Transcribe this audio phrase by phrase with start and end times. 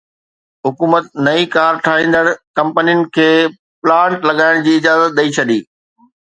[0.67, 2.23] حڪومت نئين ڪار ٺاهيندڙ
[2.59, 3.29] ڪمپنين کي
[3.83, 5.61] پلانٽ لڳائڻ جي اجازت ڏئي ڇڏي